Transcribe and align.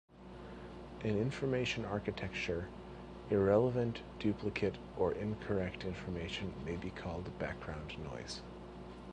In 1.03 1.15
information 1.19 1.85
architecture, 1.85 2.69
irrelevant, 3.29 4.01
duplicate 4.17 4.79
or 4.97 5.11
incorrect 5.13 5.85
information 5.85 6.55
may 6.65 6.75
be 6.75 6.89
called 6.89 7.37
background 7.37 7.95
noise. 8.03 8.41